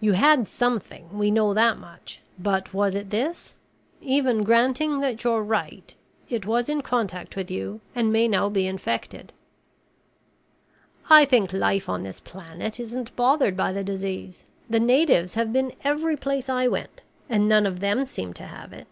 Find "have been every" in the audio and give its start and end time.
15.36-16.18